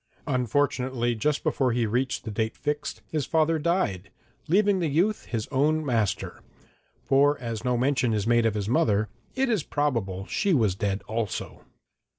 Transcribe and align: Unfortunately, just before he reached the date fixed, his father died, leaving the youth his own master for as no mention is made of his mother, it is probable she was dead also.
Unfortunately, 0.25 1.13
just 1.13 1.43
before 1.43 1.73
he 1.73 1.85
reached 1.85 2.23
the 2.23 2.31
date 2.31 2.57
fixed, 2.57 3.03
his 3.11 3.27
father 3.27 3.59
died, 3.59 4.09
leaving 4.47 4.79
the 4.79 4.87
youth 4.87 5.25
his 5.25 5.47
own 5.49 5.85
master 5.85 6.41
for 7.05 7.37
as 7.39 7.63
no 7.63 7.77
mention 7.77 8.11
is 8.11 8.25
made 8.25 8.47
of 8.47 8.55
his 8.55 8.67
mother, 8.67 9.09
it 9.35 9.47
is 9.47 9.61
probable 9.61 10.25
she 10.25 10.55
was 10.55 10.73
dead 10.73 11.03
also. 11.03 11.65